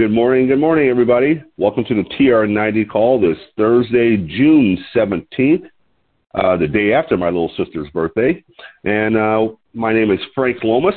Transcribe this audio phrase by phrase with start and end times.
[0.00, 1.42] Good morning, good morning, everybody.
[1.58, 5.68] Welcome to the TR90 call this Thursday, June 17th,
[6.34, 8.42] uh, the day after my little sister's birthday.
[8.84, 10.94] And uh, my name is Frank Lomas.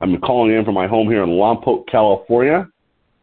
[0.00, 2.66] I'm calling in from my home here in Lompoc, California,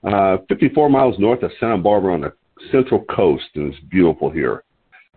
[0.05, 2.33] uh, 54 miles north of Santa Barbara on the
[2.71, 4.63] central coast, and it's beautiful here.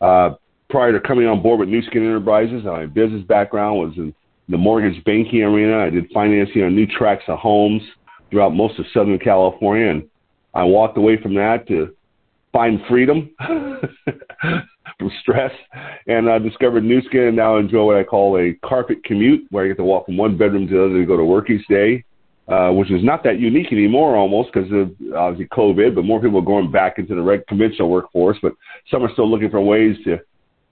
[0.01, 0.31] Uh,
[0.69, 4.13] prior to coming on board with Nu Skin Enterprises, my business background was in
[4.49, 5.79] the mortgage banking arena.
[5.79, 7.83] I did financing on new tracts of homes
[8.31, 10.09] throughout most of Southern California, and
[10.55, 11.95] I walked away from that to
[12.53, 15.53] find freedom from stress,
[16.07, 19.65] and I discovered Nu Skin, and now enjoy what I call a carpet commute, where
[19.65, 21.67] I get to walk from one bedroom to the other to go to work each
[21.69, 22.05] day.
[22.49, 26.39] Uh, which is not that unique anymore almost because of obviously COVID, but more people
[26.39, 28.53] are going back into the red conventional workforce, but
[28.89, 30.17] some are still looking for ways to,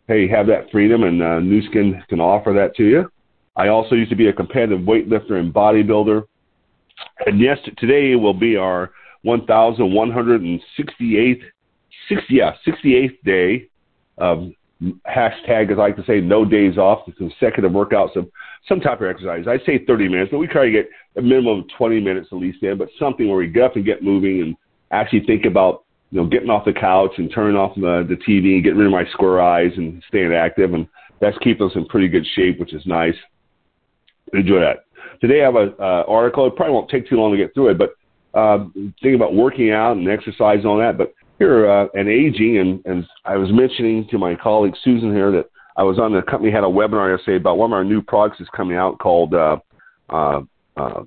[0.07, 3.11] hey, have that freedom and uh, Nu Skin can offer that to you.
[3.57, 6.23] I also used to be a competitive weightlifter and bodybuilder.
[7.27, 8.93] And yes, today will be our
[9.25, 11.43] 1,168th,
[12.09, 13.69] 60, yeah, 68th day
[14.19, 14.51] of
[15.07, 18.29] hashtag, as I like to say, no days off, the consecutive workouts of
[18.69, 19.47] some type of exercise.
[19.47, 22.39] I say 30 minutes, but we try to get a minimum of 20 minutes at
[22.39, 24.57] least in, but something where we get up and get moving and
[24.91, 28.55] actually think about, you know, getting off the couch and turning off the, the TV
[28.55, 30.75] and getting rid of my square eyes and staying active.
[30.75, 30.87] And
[31.21, 33.17] that's keeping us in pretty good shape, which is nice.
[34.33, 34.85] Enjoy that.
[35.21, 36.47] Today I have an article.
[36.47, 37.91] It probably won't take too long to get through it, but
[38.35, 40.99] uh, thinking about working out and exercise and all that.
[40.99, 45.31] But here, uh, and aging, and, and I was mentioning to my colleague Susan here
[45.33, 48.01] that I was on the company had a webinar yesterday about one of our new
[48.01, 49.57] products is coming out called uh,
[50.11, 50.43] uh,
[50.77, 51.03] uh,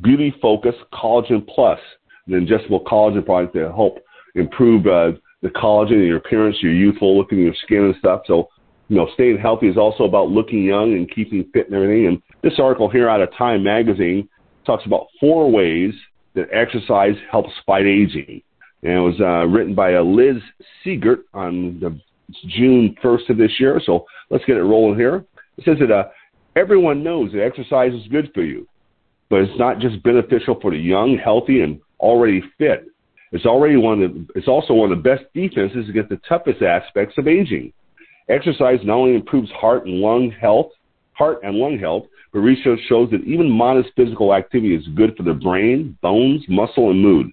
[0.00, 1.78] Beauty Focus Collagen Plus,
[2.26, 3.98] an ingestible collagen product to help
[4.34, 8.22] improve uh, the collagen in your appearance, your youthful look in your skin and stuff.
[8.26, 8.48] So,
[8.88, 12.06] you know, staying healthy is also about looking young and keeping fit and everything.
[12.06, 14.28] And this article here out of Time Magazine
[14.64, 15.92] talks about four ways
[16.34, 18.42] that exercise helps fight aging.
[18.82, 20.36] And it was uh, written by uh, Liz
[20.84, 21.98] Seegert on the
[22.46, 23.80] June 1st of this year.
[23.84, 25.24] So let's get it rolling here.
[25.56, 26.08] It says that uh,
[26.54, 28.68] everyone knows that exercise is good for you,
[29.30, 32.86] but it's not just beneficial for the young, healthy, and already fit.
[33.32, 36.62] It's already one of the, it's also one of the best defenses against the toughest
[36.62, 37.72] aspects of aging.
[38.28, 40.70] Exercise not only improves heart and lung health,
[41.12, 45.22] heart and lung health, but research shows that even modest physical activity is good for
[45.22, 47.30] the brain, bones, muscle, and mood.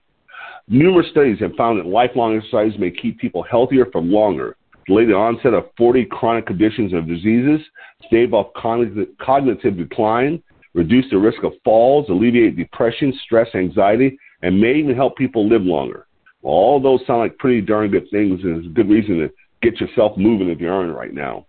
[0.67, 4.55] Numerous studies have found that lifelong exercise may keep people healthier for longer,
[4.87, 7.59] delay the onset of 40 chronic conditions and diseases,
[8.07, 10.41] stave off cognitive decline,
[10.73, 15.61] reduce the risk of falls, alleviate depression, stress, anxiety, and may even help people live
[15.61, 16.07] longer.
[16.41, 19.29] Well, all those sound like pretty darn good things, and it's a good reason to
[19.61, 21.45] get yourself moving if you aren't right now.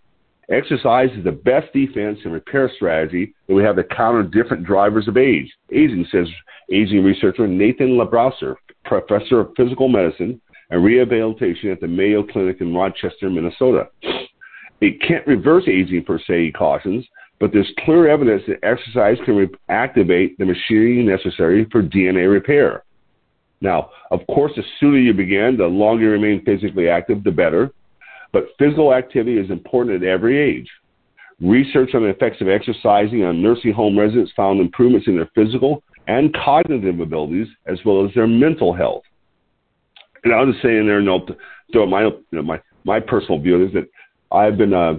[0.48, 5.08] Exercise is the best defense and repair strategy that we have to counter different drivers
[5.08, 5.52] of age.
[5.72, 6.28] Aging, says
[6.70, 10.40] aging researcher Nathan LeBrasseur, professor of physical medicine
[10.70, 13.88] and rehabilitation at the Mayo Clinic in Rochester, Minnesota.
[14.80, 17.04] It can't reverse aging per se, he cautions,
[17.40, 22.84] but there's clear evidence that exercise can re- activate the machinery necessary for DNA repair.
[23.60, 27.72] Now, of course, the sooner you begin, the longer you remain physically active, the better.
[28.36, 30.69] But physical activity is important at every age.
[31.41, 35.82] Research on the effects of exercising on nursing home residents found improvements in their physical
[36.06, 39.04] and cognitive abilities as well as their mental health.
[40.22, 41.26] And I'll just say in there, no,
[41.72, 43.88] throw my, you know, my, my personal view is that
[44.30, 44.96] I've been, uh,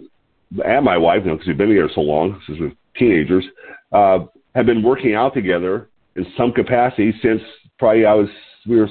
[0.65, 3.45] and my wife, you know, because we've been together so long, since we're teenagers,
[3.91, 4.19] uh,
[4.55, 7.41] have been working out together in some capacity since
[7.77, 8.29] probably I was,
[8.67, 8.89] we were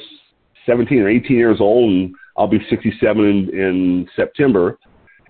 [0.66, 4.78] 17 or 18 years old and I'll be 67 in, in September.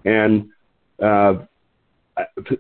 [0.05, 0.49] And,
[1.03, 1.45] uh,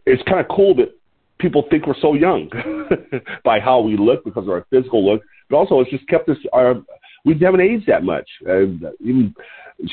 [0.04, 0.94] it's kind of cool that
[1.38, 2.50] people think we're so young
[3.44, 6.36] by how we look because of our physical look, but also it's just kept us
[6.52, 6.74] our
[7.24, 8.28] we haven't aged that much.
[8.48, 8.66] Uh,
[9.00, 9.34] even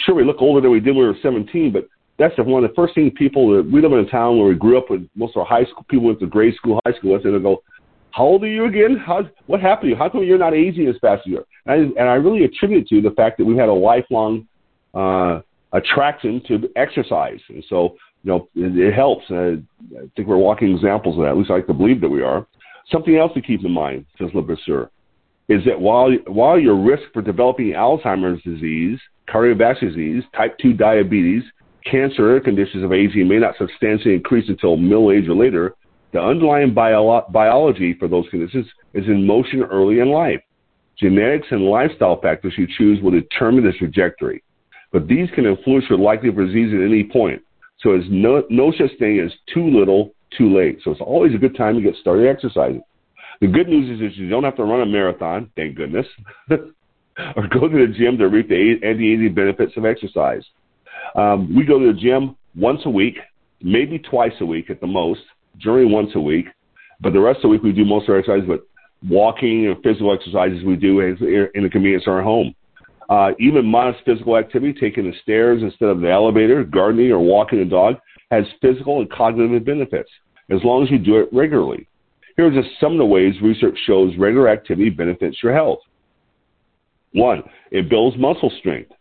[0.05, 1.87] sure we look older than we did when we were 17, but
[2.19, 4.77] that's one of the first things people we live in a town where we grew
[4.77, 7.35] up with most of our high school people went to grade school, high school and
[7.35, 7.63] they go,
[8.13, 8.95] "How old are you again?
[8.95, 9.95] How what happened to you?
[9.95, 12.45] How come you're not aging as fast as you are?" And I, and I really
[12.45, 14.47] attribute it to the fact that we had a lifelong
[14.93, 15.41] uh,
[15.71, 19.25] attraction to exercise, and so you know, it, it helps.
[19.29, 19.55] Uh,
[19.97, 21.31] I think we're walking examples of that.
[21.31, 22.47] At least I like to believe that we are.
[22.91, 24.89] Something else to keep in mind, says Lebrasseur,
[25.49, 31.43] is that while while your risk for developing Alzheimer's disease, cardiovascular disease, type 2 diabetes,
[31.89, 35.75] cancer, or conditions of aging may not substantially increase until middle age or later,
[36.13, 40.39] the underlying bio- biology for those conditions is in motion early in life.
[40.97, 44.43] Genetics and lifestyle factors you choose will determine the trajectory,
[44.91, 47.41] but these can influence your likelihood of disease at any point.
[47.79, 50.79] So there's no, no such thing as too little, too late.
[50.83, 52.83] So it's always a good time to get started exercising.
[53.41, 56.05] The good news is that you don't have to run a marathon, thank goodness,
[56.49, 60.43] or go to the gym to reap the anti-aging benefits of exercise.
[61.15, 63.17] Um, we go to the gym once a week,
[63.61, 65.21] maybe twice a week at the most,
[65.59, 66.47] during once a week.
[67.01, 68.65] But the rest of the week we do most of our exercise, but
[69.07, 72.55] walking and physical exercises we do in the convenience of our home.
[73.09, 77.59] Uh, even modest physical activity, taking the stairs instead of the elevator, gardening, or walking
[77.59, 77.95] the dog,
[78.31, 80.09] has physical and cognitive benefits
[80.49, 81.87] as long as you do it regularly.
[82.35, 85.79] Here are just some of the ways research shows regular activity benefits your health.
[87.13, 88.91] One, it builds muscle strength.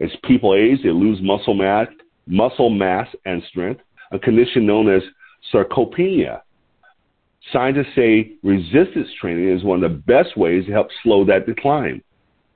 [0.00, 1.86] As people age, they lose muscle mass,
[2.26, 3.80] muscle mass and strength,
[4.10, 5.02] a condition known as
[5.52, 6.42] sarcopenia.
[7.52, 12.02] Scientists say resistance training is one of the best ways to help slow that decline.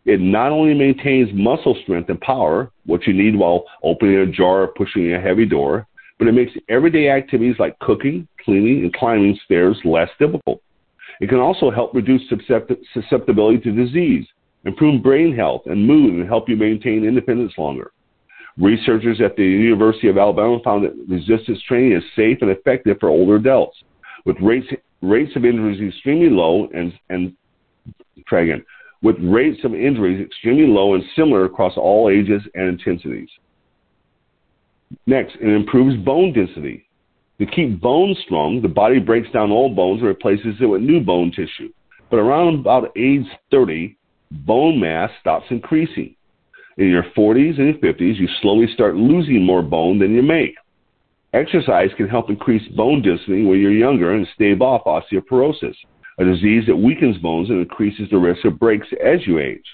[0.05, 4.62] It not only maintains muscle strength and power, what you need while opening a jar
[4.62, 5.87] or pushing a heavy door,
[6.19, 10.62] but it makes everyday activities like cooking, cleaning, and climbing stairs less difficult.
[11.21, 12.23] It can also help reduce
[12.93, 14.27] susceptibility to disease,
[14.65, 17.91] improve brain health and mood, and help you maintain independence longer.
[18.58, 23.11] Researchers at the University of Alabama found that resistance training is safe and effective for
[23.11, 23.76] older adults,
[24.25, 24.67] with rates
[25.03, 27.37] rates of injuries extremely low and and
[28.26, 28.64] try again,
[29.03, 33.29] with rates of injuries extremely low and similar across all ages and intensities.
[35.06, 36.87] Next, it improves bone density.
[37.38, 41.00] To keep bones strong, the body breaks down old bones and replaces it with new
[41.00, 41.70] bone tissue.
[42.11, 43.97] But around about age 30,
[44.31, 46.16] bone mass stops increasing.
[46.78, 50.55] In your 40s and 50s, you slowly start losing more bone than you make.
[51.32, 55.75] Exercise can help increase bone density when you're younger and stave off osteoporosis,
[56.19, 59.64] a disease that weakens bones and increases the risk of breaks as you age.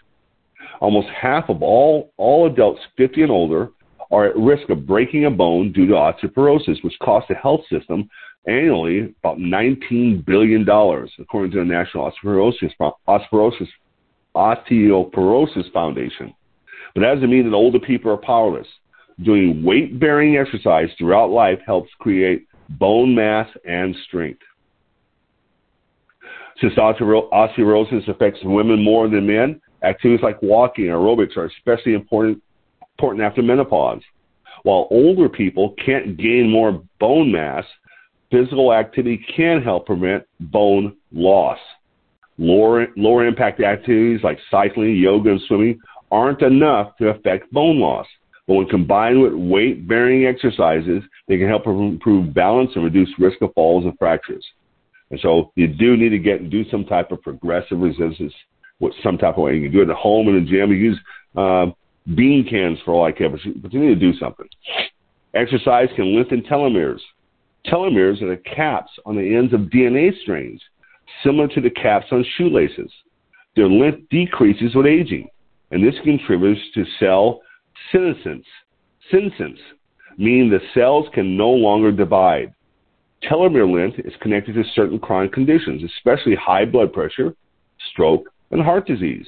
[0.81, 3.71] Almost half of all, all adults 50 and older
[4.13, 8.09] are at risk of breaking a bone due to osteoporosis, which costs the health system
[8.47, 12.73] annually about $19 billion, according to the National Osteoporosis,
[13.09, 13.69] Osteoporosis,
[14.37, 16.35] Osteoporosis Foundation.
[16.95, 18.67] But that doesn't mean that older people are powerless.
[19.23, 24.41] Doing weight bearing exercise throughout life helps create bone mass and strength.
[26.61, 32.43] Since osteoporosis affects women more than men, activities like walking and aerobics are especially important
[32.97, 34.01] important after menopause.
[34.63, 37.65] While older people can't gain more bone mass,
[38.31, 41.59] physical activity can help prevent bone loss.
[42.39, 45.79] Lower, lower impact activities like cycling, yoga, and swimming
[46.13, 48.07] aren't enough to affect bone loss.
[48.47, 53.41] But when combined with weight bearing exercises, they can help improve balance and reduce risk
[53.41, 54.45] of falls and fractures.
[55.11, 58.33] And so you do need to get and do some type of progressive resistance
[58.79, 59.57] with some type of way.
[59.57, 60.71] You can do it at home in the gym.
[60.71, 61.01] You use
[61.37, 61.67] uh,
[62.15, 64.47] bean cans for all I care, but you, but you need to do something.
[65.35, 67.01] Exercise can lengthen telomeres.
[67.67, 70.61] Telomeres are the caps on the ends of DNA strands,
[71.23, 72.91] similar to the caps on shoelaces.
[73.55, 75.29] Their length decreases with aging,
[75.73, 77.41] and this contributes to cell
[77.91, 78.45] senescence,
[79.11, 79.59] senescence,
[80.19, 82.55] meaning the cells can no longer divide.
[83.25, 87.35] Telomere length is connected to certain chronic conditions, especially high blood pressure,
[87.91, 89.27] stroke, and heart disease.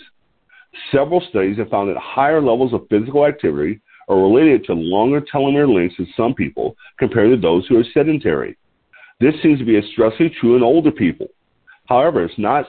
[0.93, 5.73] Several studies have found that higher levels of physical activity are related to longer telomere
[5.73, 8.57] lengths in some people compared to those who are sedentary.
[9.21, 11.29] This seems to be especially true in older people.
[11.87, 12.67] However, it's not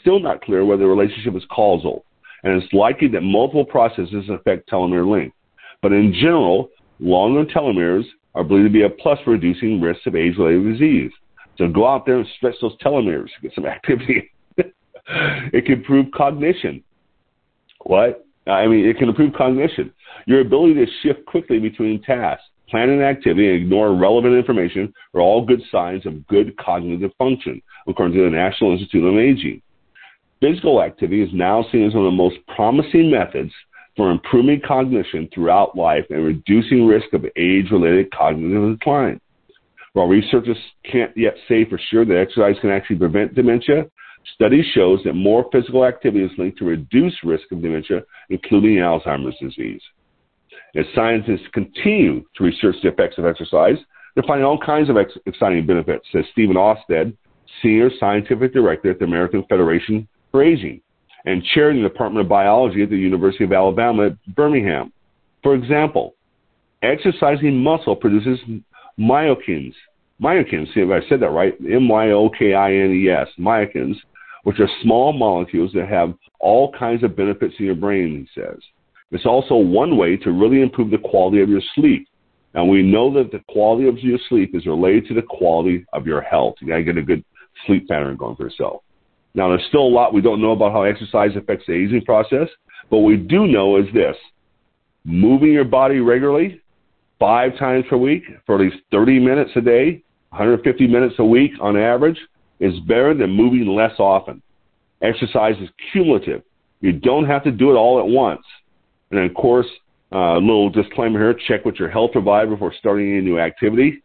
[0.00, 2.04] still not clear whether the relationship is causal,
[2.42, 5.36] and it's likely that multiple processes affect telomere length.
[5.82, 8.04] But in general, longer telomeres
[8.34, 11.10] are believed to be a plus for reducing risks of age-related disease.
[11.58, 14.30] So go out there and stretch those telomeres, get some activity.
[14.56, 16.82] it can improve cognition.
[17.82, 18.26] What?
[18.46, 19.92] I mean, it can improve cognition.
[20.26, 25.20] Your ability to shift quickly between tasks, plan an activity, and ignore relevant information are
[25.20, 29.60] all good signs of good cognitive function, according to the National Institute on Aging.
[30.40, 33.52] Physical activity is now seen as one of the most promising methods
[33.94, 39.20] for improving cognition throughout life and reducing risk of age-related cognitive decline.
[39.92, 40.56] While researchers
[40.90, 43.86] can't yet say for sure that exercise can actually prevent dementia,
[44.34, 49.36] studies shows that more physical activity is linked to reduced risk of dementia, including Alzheimer's
[49.40, 49.82] disease.
[50.74, 53.76] As scientists continue to research the effects of exercise,
[54.14, 57.14] they're finding all kinds of ex- exciting benefits, says Stephen Austad,
[57.60, 60.80] Senior Scientific Director at the American Federation Aging
[61.24, 64.92] and chair in the Department of Biology at the University of Alabama at Birmingham.
[65.42, 66.14] For example,
[66.82, 68.38] exercising muscle produces
[68.98, 69.74] myokines.
[70.22, 73.96] Myokines, see if I said that right, M-Y-O-K-I-N-E-S, myokines,
[74.44, 78.58] which are small molecules that have all kinds of benefits in your brain, he says.
[79.10, 82.06] It's also one way to really improve the quality of your sleep.
[82.54, 86.06] And we know that the quality of your sleep is related to the quality of
[86.06, 86.54] your health.
[86.60, 87.24] You gotta get a good
[87.66, 88.82] sleep pattern going for yourself.
[89.34, 92.48] Now, there's still a lot we don't know about how exercise affects the aging process,
[92.90, 94.16] but what we do know is this
[95.04, 96.60] moving your body regularly,
[97.18, 101.52] five times per week for at least 30 minutes a day, 150 minutes a week
[101.60, 102.18] on average,
[102.58, 104.42] is better than moving less often.
[105.02, 106.42] Exercise is cumulative.
[106.80, 108.42] You don't have to do it all at once.
[109.10, 109.66] And then, of course,
[110.12, 114.02] a uh, little disclaimer here: check with your health provider before starting any new activity.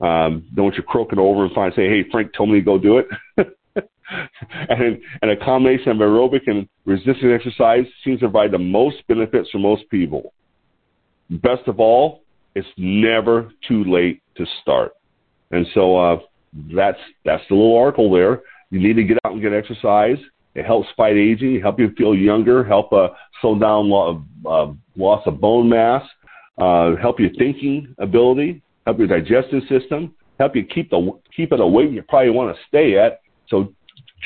[0.00, 2.78] Um, don't want you croaking over and find say, "Hey, Frank told me to go
[2.78, 3.06] do it."
[4.68, 9.50] and, and a combination of aerobic and resistance exercise seems to provide the most benefits
[9.50, 10.32] for most people.
[11.30, 12.22] Best of all,
[12.54, 14.92] it's never too late to start.
[15.50, 16.18] And so uh,
[16.74, 18.42] that's that's the little article there.
[18.70, 20.18] You need to get out and get exercise.
[20.54, 23.08] It helps fight aging, help you feel younger, help uh,
[23.40, 26.02] slow down lo- uh, loss of bone mass,
[26.58, 31.60] uh, help your thinking ability, help your digestive system, help you keep the keep at
[31.60, 33.20] a weight you probably want to stay at.
[33.48, 33.72] So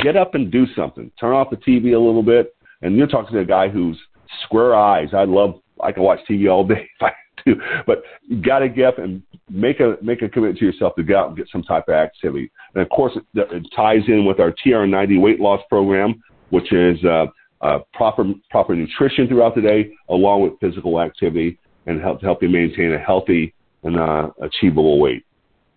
[0.02, 1.10] get up and do something.
[1.18, 2.54] Turn off the TV a little bit.
[2.82, 3.98] And you're talking to a guy who's
[4.44, 5.08] square eyes.
[5.12, 5.60] I love.
[5.82, 7.12] I can watch TV all day if I
[7.44, 7.54] to,
[7.86, 11.02] but you got to get up and make a make a commitment to yourself to
[11.02, 12.50] get out and get some type of activity.
[12.74, 17.02] And of course, it, it ties in with our TR90 weight loss program, which is
[17.04, 17.26] uh,
[17.60, 22.42] uh, proper proper nutrition throughout the day, along with physical activity, and help to help
[22.42, 25.24] you maintain a healthy and uh, achievable weight.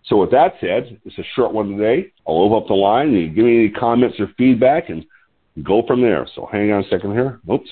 [0.06, 2.12] So with that said, it's a short one today.
[2.26, 5.04] I'll open up the line and you give me any comments or feedback and
[5.62, 6.26] go from there.
[6.34, 7.40] So hang on a second here.
[7.50, 7.68] Oops.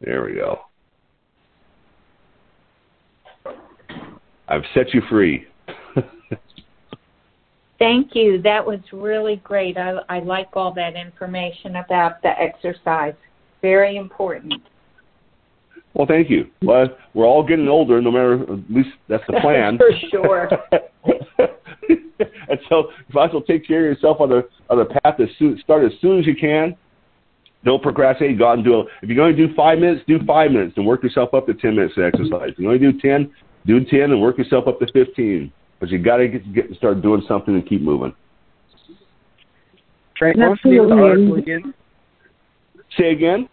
[0.00, 0.60] There we go.
[4.48, 5.46] I've set you free.
[7.78, 8.40] Thank you.
[8.42, 9.76] That was really great.
[9.76, 13.14] I, I like all that information about the exercise.
[13.60, 14.62] Very important.
[15.94, 16.46] Well, thank you.
[16.62, 19.78] Well, we're all getting older, no matter, at least that's the plan.
[19.78, 20.48] For sure.
[21.88, 25.20] and so you might as well take care of yourself on the on the path
[25.20, 26.76] as soon, start as soon as you can
[27.64, 28.38] don't procrastinate.
[28.38, 28.86] Go out and do it.
[29.02, 31.54] If you're going to do five minutes, do five minutes and work yourself up to
[31.54, 32.50] 10 minutes of exercise.
[32.50, 33.32] If you're going to do 10,
[33.66, 35.52] do 10 and work yourself up to 15.
[35.78, 38.14] But you got to get, get start doing something and keep moving.
[40.18, 41.74] Frank, what was the name of the article again?
[42.98, 43.48] Say again.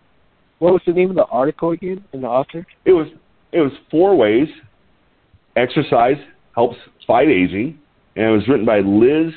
[0.59, 2.65] What was the name of the article again and the author?
[2.85, 3.07] It was
[3.51, 4.47] it was four ways
[5.55, 6.17] exercise
[6.55, 7.79] helps fight aging,
[8.15, 9.33] and it was written by Liz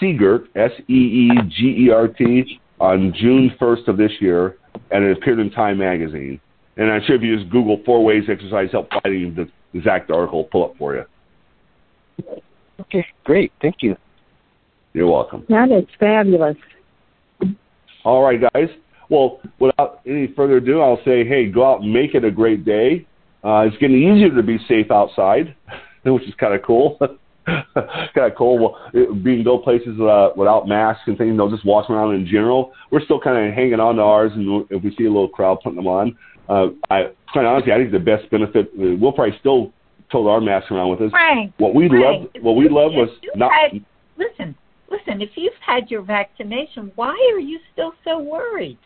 [0.00, 4.58] Seegert, S E E G E R T, on June 1st of this year,
[4.90, 6.40] and it appeared in Time magazine.
[6.76, 10.40] And I'm sure if you just Google four ways exercise help fighting, the exact article
[10.40, 11.04] will pull up for you.
[12.80, 13.52] Okay, great.
[13.62, 13.96] Thank you.
[14.92, 15.46] You're welcome.
[15.48, 16.56] That is fabulous.
[18.04, 18.68] All right, guys.
[19.08, 22.64] Well, without any further ado, I'll say, hey, go out and make it a great
[22.64, 23.06] day.
[23.44, 25.54] Uh, it's getting easier to be safe outside,
[26.04, 26.98] which is kind of cool.
[27.46, 28.58] kind of cool.
[28.58, 32.72] Well, being go places uh, without masks and things, they'll just walk around in general.
[32.90, 35.58] We're still kind of hanging on to ours, and if we see a little crowd
[35.62, 36.16] putting them on,
[36.48, 39.72] uh, I quite honestly, I think the best benefit uh, we'll probably still
[40.10, 41.10] tote our masks around with us.
[41.10, 43.50] Frank, what we loved, what we loved was not.
[43.52, 43.84] Had,
[44.16, 44.54] listen,
[44.90, 45.20] listen.
[45.20, 48.78] If you've had your vaccination, why are you still so worried?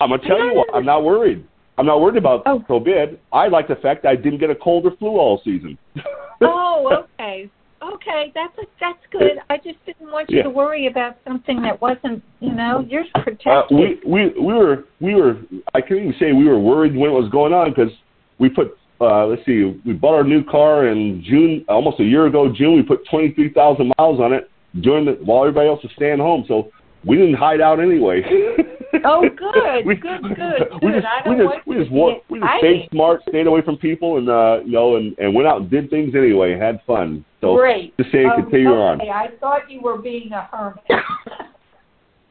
[0.00, 0.68] I'm gonna tell you what.
[0.74, 1.46] I'm not worried.
[1.78, 2.64] I'm not worried about oh.
[2.68, 3.18] COVID.
[3.32, 5.78] I like the fact I didn't get a cold or flu all season.
[6.42, 7.50] oh, okay.
[7.82, 9.38] Okay, that's a, that's good.
[9.48, 10.42] I just didn't want you yeah.
[10.42, 13.46] to worry about something that wasn't, you know, you're protected.
[13.46, 15.38] Uh, we we we were we were.
[15.72, 17.92] I can't even say we were worried when it was going on because
[18.38, 18.76] we put.
[19.00, 22.52] Uh, let's see, we bought our new car in June, almost a year ago.
[22.54, 24.50] June, we put twenty three thousand miles on it
[24.82, 26.44] during the while everybody else was staying home.
[26.46, 26.70] So
[27.06, 28.20] we didn't hide out anyway.
[29.04, 30.68] oh, good, we, good, good, good.
[30.82, 34.18] We just, we just, we just, we we just stayed smart, stayed away from people,
[34.18, 37.24] and uh, you know, and and went out and did things anyway, had fun.
[37.40, 37.96] So Great.
[37.96, 39.10] just saying, um, continue okay, on.
[39.10, 40.84] I thought you were being a hermit.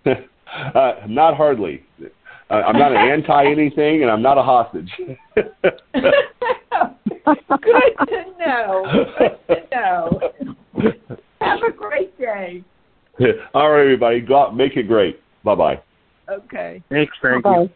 [0.76, 1.84] uh, not hardly.
[2.50, 4.90] Uh, I'm not an anti anything, and I'm not a hostage.
[5.36, 5.44] Good
[8.08, 8.86] to know.
[9.20, 10.20] Good to know.
[11.42, 12.64] Have a great day.
[13.54, 15.20] All right, everybody, go out, make it great.
[15.44, 15.82] Bye bye.
[16.32, 16.84] Okay.
[16.90, 17.44] Thanks, Frank.
[17.44, 17.70] Bye.